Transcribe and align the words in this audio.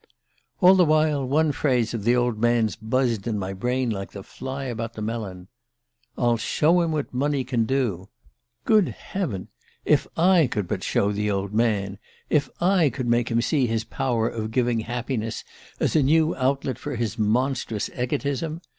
"All 0.61 0.73
the 0.73 0.83
while 0.83 1.23
one 1.23 1.51
phrase 1.51 1.93
of 1.93 2.03
the 2.05 2.15
old 2.15 2.39
man's 2.39 2.75
buzzed 2.75 3.27
in 3.27 3.37
my 3.37 3.53
brain 3.53 3.91
like 3.91 4.13
the 4.13 4.23
fly 4.23 4.63
about 4.63 4.93
the 4.93 5.01
melon. 5.03 5.47
'I'll 6.17 6.37
show 6.37 6.81
him 6.81 6.91
what 6.91 7.13
money 7.13 7.43
can 7.43 7.65
do!' 7.65 8.09
Good 8.65 8.87
heaven! 8.87 9.49
If 9.85 10.07
I 10.17 10.47
could 10.47 10.67
but 10.67 10.81
show 10.83 11.11
the 11.11 11.29
old 11.29 11.53
man! 11.53 11.99
If 12.31 12.49
I 12.59 12.89
could 12.89 13.05
make 13.09 13.29
him 13.29 13.43
see 13.43 13.67
his 13.67 13.83
power 13.83 14.27
of 14.27 14.49
giving 14.49 14.79
happiness 14.79 15.43
as 15.79 15.95
a 15.95 16.01
new 16.01 16.35
outlet 16.35 16.79
for 16.79 16.95
his 16.95 17.19
monstrous 17.19 17.87
egotism! 17.95 18.59